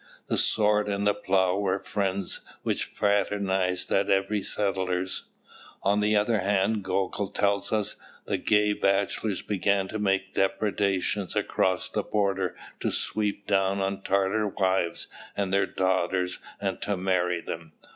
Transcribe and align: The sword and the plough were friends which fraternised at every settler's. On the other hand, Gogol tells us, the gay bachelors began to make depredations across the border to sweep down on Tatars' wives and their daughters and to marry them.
The 0.29 0.37
sword 0.39 0.89
and 0.89 1.05
the 1.05 1.13
plough 1.13 1.59
were 1.59 1.77
friends 1.77 2.39
which 2.63 2.85
fraternised 2.85 3.91
at 3.91 4.09
every 4.09 4.41
settler's. 4.41 5.25
On 5.83 5.99
the 5.99 6.15
other 6.17 6.39
hand, 6.39 6.83
Gogol 6.83 7.27
tells 7.27 7.71
us, 7.71 7.97
the 8.25 8.39
gay 8.39 8.73
bachelors 8.73 9.43
began 9.43 9.87
to 9.89 9.99
make 9.99 10.33
depredations 10.33 11.35
across 11.35 11.87
the 11.87 12.01
border 12.01 12.55
to 12.79 12.91
sweep 12.91 13.45
down 13.45 13.79
on 13.79 14.01
Tatars' 14.01 14.53
wives 14.57 15.07
and 15.37 15.53
their 15.53 15.67
daughters 15.67 16.39
and 16.59 16.81
to 16.81 16.97
marry 16.97 17.39
them. 17.39 17.73